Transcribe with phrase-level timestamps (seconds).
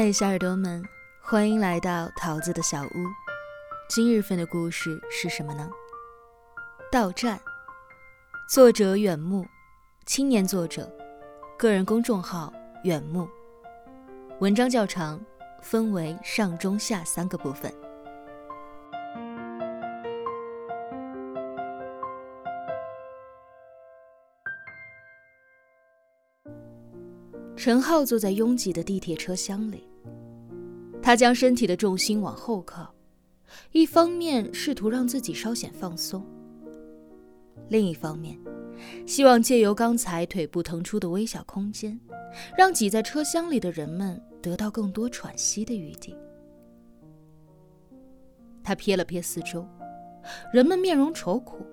[0.00, 0.80] 嗨，小耳朵们，
[1.20, 2.88] 欢迎来到桃子的小屋。
[3.88, 5.68] 今日份的故事是什么呢？
[6.88, 7.40] 到站，
[8.48, 9.44] 作者远木，
[10.06, 10.88] 青年作者，
[11.58, 12.52] 个人公众号
[12.84, 13.28] 远木。
[14.38, 15.20] 文章较长，
[15.62, 17.74] 分为上、中、下三个部分。
[27.56, 29.87] 陈浩坐在拥挤的地铁车厢里，
[31.08, 32.94] 他将身体的重心往后靠，
[33.72, 36.22] 一方面试图让自己稍显放松，
[37.70, 38.38] 另一方面，
[39.06, 41.98] 希望借由刚才腿部腾出的微小空间，
[42.58, 46.14] 让挤在车厢里的人们得到更多喘息的余地。
[48.62, 49.66] 他瞥了瞥四周，
[50.52, 51.64] 人们面容愁苦，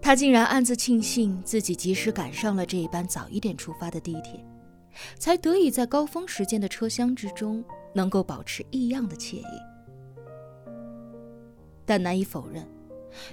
[0.00, 4.42] 他竟然暗自庆幸自己及时赶上了这一班早一点出发的地铁，
[5.18, 7.62] 才得以在高峰时间的车厢之中
[7.94, 9.44] 能够保持异样的惬意。
[11.84, 12.66] 但难以否认，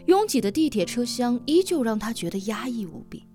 [0.07, 3.25] 拥挤的地铁车厢依旧让他觉得压抑无比。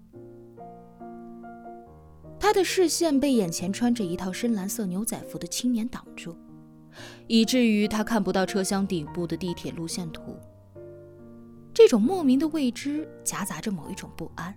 [2.39, 6.36] 他的视线被眼前穿着一套深蓝色牛仔服的青年挡住，
[7.27, 10.36] 以至于他看不到车厢底部的地铁路线图。
[11.72, 14.55] 这种莫名的未知夹杂着某一种不安。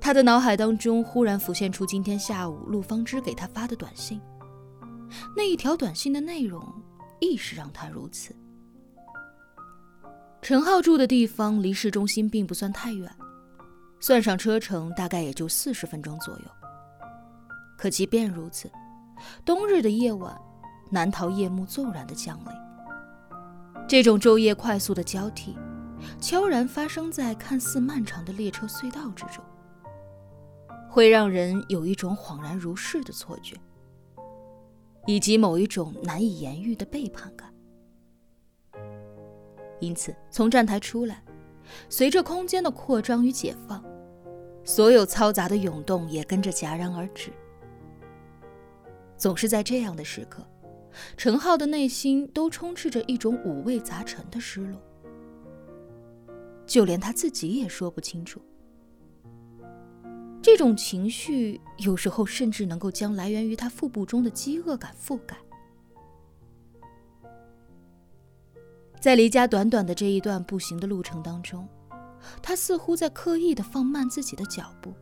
[0.00, 4.20] 他的脑海当中忽然浮现出今天下午陆方之给他发的短信。
[5.36, 6.62] 那一条短信的内容
[7.20, 8.34] 亦是让他如此。
[10.42, 13.10] 陈浩住的地方离市中心并不算太远，
[14.00, 16.44] 算上车程大概也就四十分钟左右。
[17.78, 18.70] 可即便如此，
[19.44, 20.38] 冬日的夜晚
[20.90, 23.84] 难逃夜幕骤然的降临。
[23.88, 25.56] 这种昼夜快速的交替，
[26.20, 29.42] 悄然发生在看似漫长的列车隧道之中，
[30.90, 33.56] 会让人有一种恍然如是的错觉，
[35.06, 37.52] 以及某一种难以言喻的背叛感。
[39.80, 41.22] 因此，从站台出来，
[41.88, 43.84] 随着空间的扩张与解放，
[44.64, 47.30] 所有嘈杂的涌动也跟着戛然而止。
[49.16, 50.46] 总是在这样的时刻。
[51.16, 54.80] 陈浩的内心都充斥着一种五味杂陈的失落，
[56.64, 58.40] 就连他自己也说不清楚。
[60.44, 65.34] 这种情绪有时候甚至能够将来源于他腹部中的饥饿感覆盖。
[69.00, 71.66] 在离家短短的这一段步行的路程当中，
[72.42, 74.92] 他似乎在刻意的放慢自己的脚步，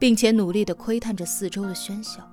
[0.00, 2.28] 并且努力的窥探着四周的喧嚣。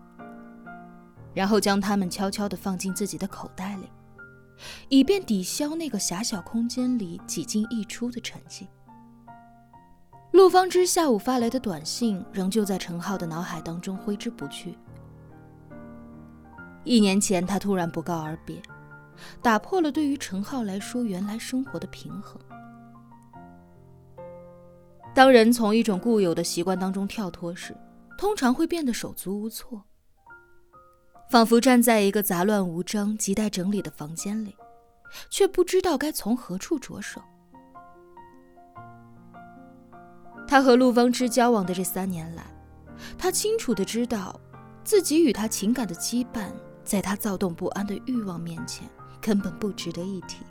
[1.36, 3.88] 然后将它们悄悄的放进自己的口袋里，
[4.90, 8.66] 以便抵消那个狭小空间里几进一出的沉寂。
[10.32, 14.78] 陆方之下午发来的短信仍旧在陈浩的脑海当中挥之不去。
[16.84, 18.62] 一年前，他突然不告而别，
[19.42, 22.42] 打破了对于陈浩来说原来生活的平衡。
[25.14, 27.76] 当人从一种固有的习惯当中跳脱时，
[28.18, 29.84] 通常会变得手足无措。
[31.30, 34.56] 仿佛站在一个杂乱无章、亟待整理的房间里，
[35.30, 37.22] 却不知道该从何处着手。
[40.52, 42.44] 他和陆方之交往的这三年来，
[43.18, 44.38] 他清楚的知道，
[44.84, 46.50] 自己与他情感的羁绊，
[46.84, 48.86] 在他躁动不安的欲望面前，
[49.22, 50.44] 根本不值得一提。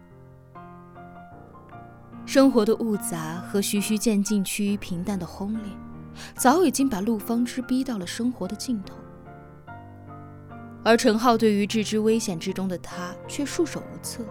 [2.24, 5.70] 生活的复杂和循序渐进趋于平淡的轰烈，
[6.34, 8.94] 早已经把陆方之逼到了生活的尽头。
[10.82, 14.24] 而陈浩对于置之危险之中的他却束手无策。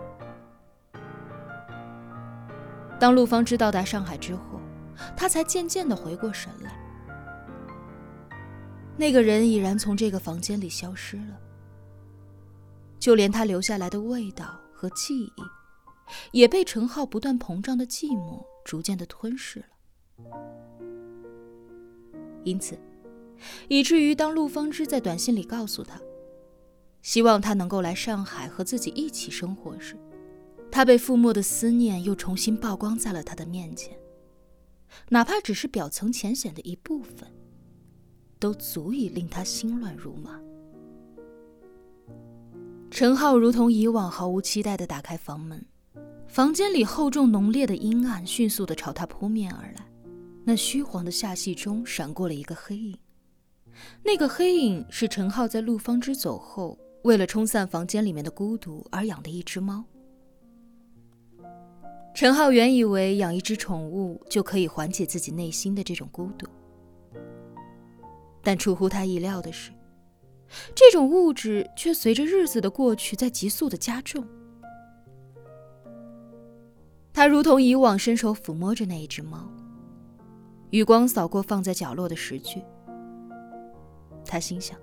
[2.99, 4.48] 当陆方知到达上海之后，
[5.15, 6.77] 他才渐渐的回过神来。
[8.97, 11.39] 那个人已然从这个房间里消失了，
[12.99, 15.41] 就连他留下来的味道和记忆，
[16.31, 19.65] 也被陈浩不断膨胀的寂寞逐渐的吞噬了。
[22.43, 22.77] 因此，
[23.67, 25.99] 以至于当陆方之在短信里告诉他。
[27.01, 29.95] 希望他能够来上海和自己一起生活时，
[30.69, 33.97] 他被覆没的思念又重新曝光在了他的面前。
[35.09, 37.31] 哪怕只是表层浅显的一部分，
[38.39, 40.39] 都足以令他心乱如麻。
[42.89, 45.65] 陈浩如同以往毫无期待地打开房门，
[46.27, 49.85] 房间里厚重浓烈的阴暗迅速地朝他扑面而来。
[50.43, 52.97] 那虚黄的下隙中闪过了一个黑影，
[54.03, 56.77] 那个黑影是陈浩在陆方之走后。
[57.03, 59.85] 为了冲散房间里面的孤独而养的一只猫，
[62.19, 66.45] 陈浩原以为养一只宠物就可以缓解自己内心的这种孤独，
[68.43, 69.71] 但出乎他意料的是，
[70.75, 74.27] 这种物质却随着日子的过去在急速的加重。
[77.13, 79.49] 他如同以往伸手抚摸着那一只猫，
[80.71, 82.61] 余光扫过放在角落的石具。
[84.25, 84.77] 他心想：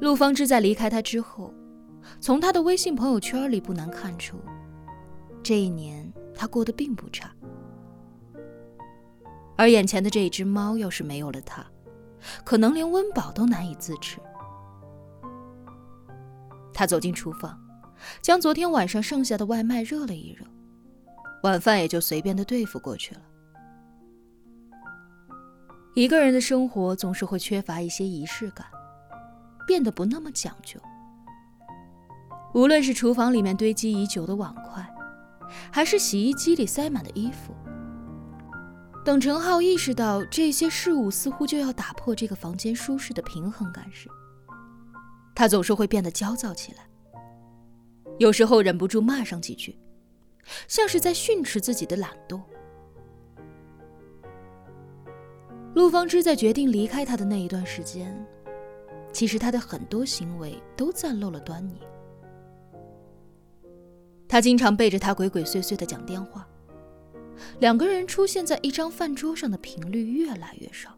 [0.00, 1.54] 陆方知在离开他之后，
[2.20, 4.36] 从他的微信朋友圈里不难看出，
[5.42, 7.30] 这一年他过得并不差。
[9.56, 11.64] 而眼前的这一只猫，要是没有了它，
[12.44, 14.18] 可能连温饱都难以自持。
[16.72, 17.60] 他走进厨房，
[18.22, 20.44] 将昨天晚上剩下的外卖热了一热，
[21.42, 23.20] 晚饭也就随便的对付过去了。
[25.94, 28.66] 一个人的生活总是会缺乏一些仪式感，
[29.66, 30.80] 变得不那么讲究。
[32.54, 34.82] 无论是厨房里面堆积已久的碗筷，
[35.70, 37.54] 还是洗衣机里塞满的衣服。
[39.04, 44.08] 等陈浩意识到这些事物似乎就要打破这个房间舒适的平衡感时，
[45.34, 46.86] 他总是会变得焦躁起来，
[48.18, 49.76] 有时候忍不住骂上几句，
[50.68, 52.40] 像是在训斥自己的懒惰。
[55.74, 58.14] 陆方知在决定离开他的那一段时间，
[59.12, 61.80] 其实他的很多行为都暂露了端倪。
[64.32, 66.48] 他经常背着他鬼鬼祟祟的讲电话。
[67.60, 70.88] 两个人出现在一张饭桌上的频率越来越少，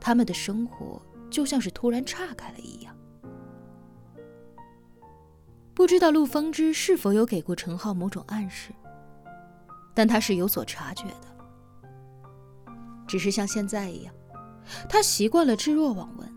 [0.00, 2.96] 他们的生活就像是突然岔开了一样。
[5.74, 8.72] 不知道陆风之是否有给过陈浩某种暗示，
[9.92, 12.72] 但他是有所察觉的。
[13.06, 14.14] 只是像现在一样，
[14.88, 16.36] 他习惯了置若罔闻。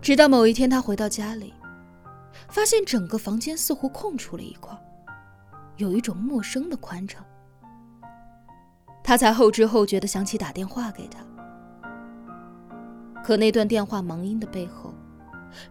[0.00, 1.52] 直到某一天，他回到家里，
[2.48, 4.76] 发现整个房间似乎空出了一块。
[5.76, 7.24] 有一种陌生的宽敞，
[9.02, 11.18] 他才后知后觉的想起打电话给他，
[13.24, 14.94] 可那段电话忙音的背后，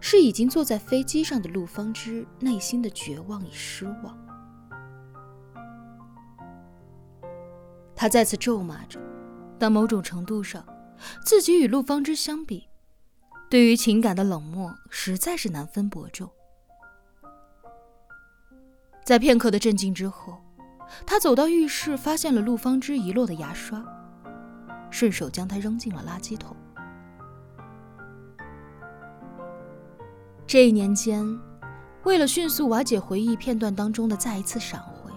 [0.00, 4.18] 是已经坐在飞机上的陆方之内心的绝望与失望。
[7.96, 9.00] 他再次咒骂着，
[9.58, 10.62] 但某种程度上，
[11.24, 12.68] 自己与陆方之相比，
[13.48, 16.30] 对于情感的冷漠实在是难分伯仲。
[19.04, 20.38] 在片刻的震惊之后，
[21.04, 23.84] 他走到浴室，发现了陆芳之遗落的牙刷，
[24.90, 26.56] 顺手将它扔进了垃圾桶。
[30.46, 31.22] 这一年间，
[32.04, 35.12] 为了迅速瓦解回忆片段当中的再一次闪回，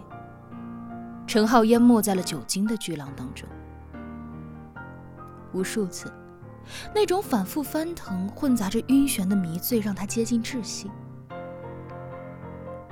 [1.26, 3.48] 陈浩淹没在了酒精的巨浪当中。
[5.54, 6.12] 无数次，
[6.94, 10.92] 那种反复翻腾、混杂着晕眩的迷醉，让他接近窒息。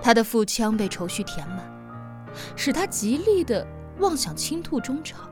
[0.02, 1.72] 他的腹腔被愁绪填满，
[2.56, 3.66] 使他极力的
[4.00, 5.30] 妄想倾吐衷肠。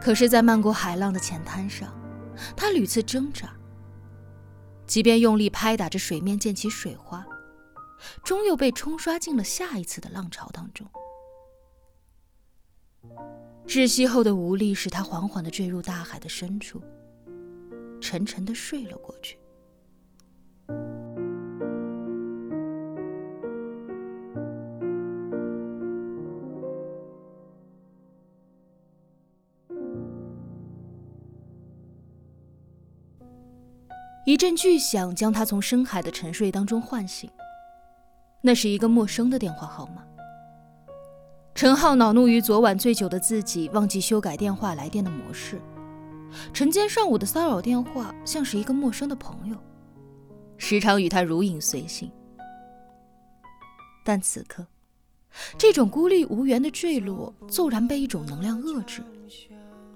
[0.00, 1.92] 可是，在漫过海浪的浅滩上，
[2.56, 3.52] 他屡次挣扎，
[4.86, 7.24] 即便用力拍打着水面溅起水花，
[8.24, 10.86] 终又被冲刷进了下一次的浪潮当中。
[13.66, 16.82] 窒息后的无力使他缓缓的坠入大海的深处，
[18.00, 19.38] 沉沉的睡了过去。
[34.32, 37.28] 一阵巨响将他从深海的沉睡当中唤醒。
[38.40, 40.02] 那是一个陌生的电话号码。
[41.54, 45.60] 陈浩恼怒于昨晚醉酒的自己忘记修改电话来电的模式，
[46.50, 49.56] 晨间上午的骚扰电话像是一个陌生的朋友，
[50.56, 52.10] 时常与他如影随形。
[54.02, 54.66] 但此刻，
[55.58, 59.02] 这种孤立无援的坠落骤然被一种能量遏制，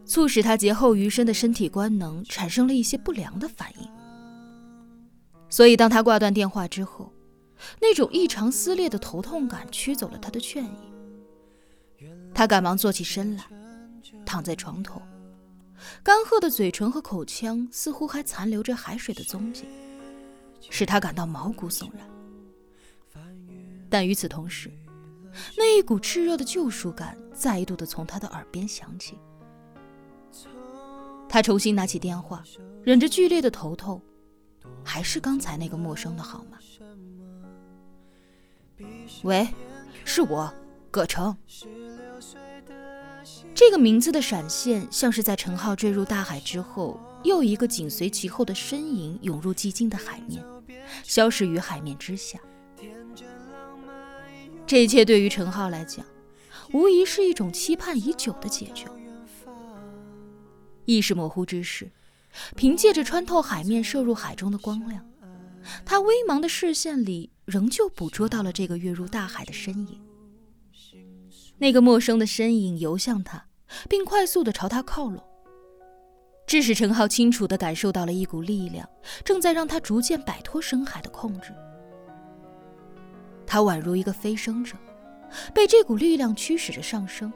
[0.04, 3.88] 促使他劫后余生的身体官能产生了一些不良的反应。
[5.56, 7.10] 所以，当他挂断电话之后，
[7.80, 12.04] 那种异常撕裂的头痛感驱走了他的倦意。
[12.34, 13.44] 他赶忙坐起身来，
[14.26, 15.00] 躺在床头，
[16.02, 19.64] 干涸的嘴唇和口腔似乎还残留着海水的踪迹，
[20.68, 22.06] 使他感到毛骨悚然。
[23.88, 24.70] 但与此同时，
[25.56, 29.16] 那一股炽热的救赎感再度的从他的耳边响起。
[31.26, 32.44] 他重新拿起电话，
[32.82, 34.02] 忍着剧烈的头痛。
[34.84, 36.58] 还是刚才那个陌生的号码。
[39.22, 39.48] 喂，
[40.04, 40.52] 是我，
[40.90, 41.36] 葛城。
[43.54, 50.44] 这个名字的闪现，像是在陈浩坠入大海之后，又一个紧随其后的身影涌入寂静的海面，
[51.02, 52.38] 消失于海面之下。
[54.66, 56.04] 这一切对于陈浩来讲，
[56.72, 58.84] 无疑是一种期盼已久的解救。
[60.84, 61.90] 意识模糊之时，
[62.54, 65.04] 凭借着穿透海面射入海中的光亮，
[65.84, 70.00] 他微茫的视线里仍旧捕捉到了这个跃入大海的身影。
[71.58, 73.46] 那个陌生的身影游向他，
[73.88, 75.22] 并快速的朝他靠拢，
[76.46, 78.88] 致使陈浩清楚的感受到了一股力量
[79.24, 81.54] 正在让他逐渐摆脱深海的控制。
[83.46, 84.76] 他宛如一个飞升者，
[85.54, 87.32] 被这股力量驱使着上升。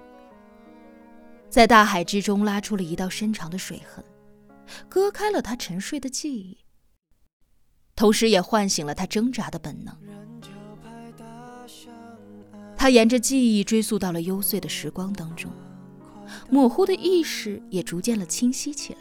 [1.49, 4.05] 在大海之中拉出了一道深长的水痕，
[4.89, 6.59] 割开了他沉睡的记忆，
[7.95, 9.97] 同时也唤醒了他挣扎的本能。
[12.77, 15.53] 他沿着记忆追溯到了幽邃的时光当中，
[16.49, 19.01] 模糊的意识也逐渐了清晰起来。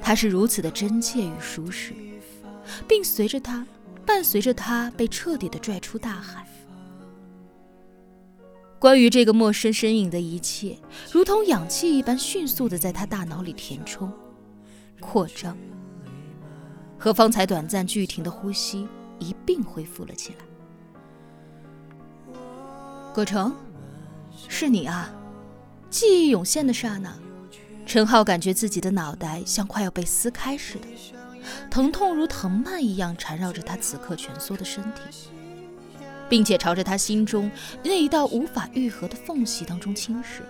[0.00, 1.92] 他是如此的真切与舒适，
[2.86, 3.66] 并随着他，
[4.06, 6.46] 伴随着他被彻底的拽出大海。
[8.78, 10.78] 关于这个陌生身影的一切，
[11.10, 14.12] 如同氧气一般迅速的在他大脑里填充、
[15.00, 15.56] 扩张，
[16.96, 18.86] 和方才短暂剧停的呼吸
[19.18, 22.34] 一并恢复了起来。
[23.12, 23.52] 葛城，
[24.48, 25.12] 是你啊！
[25.90, 27.12] 记忆涌现的刹那，
[27.84, 30.86] 陈浩感觉自己的脑袋像快要被撕开似的，
[31.68, 35.30] 疼痛如藤蔓一样缠绕着他此刻蜷缩的身体。
[36.28, 37.50] 并且朝着他心中
[37.82, 40.42] 那一道无法愈合的缝隙当中侵蚀，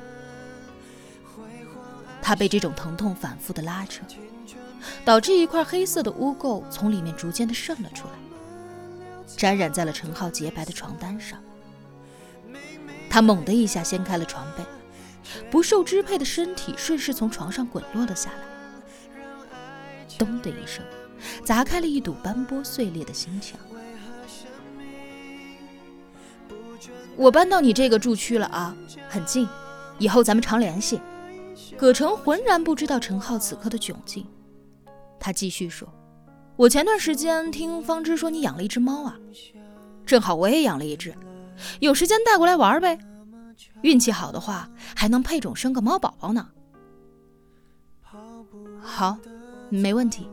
[2.20, 4.02] 他被这种疼痛反复的拉扯，
[5.04, 8.14] 导致一块黑色的污垢从里面逐渐的渗了出来，
[9.36, 11.40] 沾染在了陈浩洁白的床单上。
[13.08, 14.64] 他猛地一下掀开了床被，
[15.50, 18.36] 不受支配的身体顺势从床上滚落了下来，
[20.18, 20.84] 咚的一声，
[21.44, 23.58] 砸开了一堵斑驳碎裂的心墙。
[27.18, 28.74] 我搬到你这个住区了啊，
[29.08, 29.46] 很近，
[29.98, 31.00] 以后咱们常联系。
[31.76, 34.24] 葛城浑然不知道陈浩此刻的窘境，
[35.18, 35.92] 他继续说
[36.54, 39.18] ：“我前段时间听方知说你养了一只猫啊，
[40.06, 41.12] 正好我也养了一只，
[41.80, 42.96] 有时间带过来玩呗。
[43.82, 46.48] 运气好的话，还能配种生个猫宝宝呢。”
[48.80, 49.18] 好，
[49.70, 50.28] 没问题。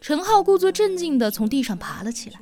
[0.00, 2.40] 陈浩故作镇静地从地上爬了起来。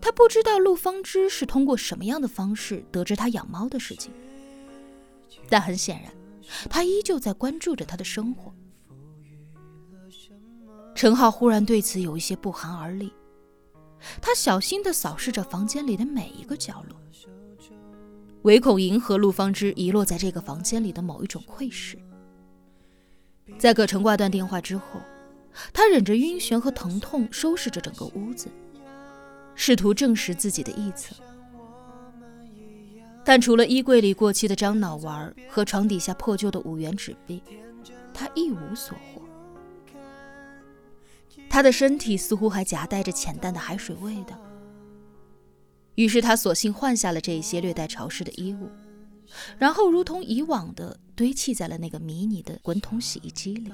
[0.00, 4.12] 他不知道陆方知是通过什么样的方式得知他养猫的事情，
[5.48, 6.12] 但很显然，
[6.68, 8.54] 他依旧在关注着他的生活。
[10.94, 13.12] 陈浩忽然对此有一些不寒而栗，
[14.20, 16.98] 他小心地扫视着房间里的每一个角落，
[18.42, 21.98] 唯恐迎合陆方知遗落在这个房间里的某一种窥视。
[23.58, 25.00] 在葛城挂断电话之后，
[25.72, 28.48] 他忍着晕眩和疼痛，收拾着整个屋子。
[29.66, 31.16] 试图证实自己的臆测，
[33.24, 37.42] 但除了衣柜里过期的樟脑丸和床底下破旧的五元纸币，
[38.14, 39.20] 他一无所获。
[41.50, 44.40] 他的身体似乎还夹带着浅淡的海水味道，
[45.96, 48.70] 于是他索性换下了这些略带潮湿的衣物，
[49.58, 53.72] 然后如同以往的堆砌在了那个迷你的滚筒洗衣机里。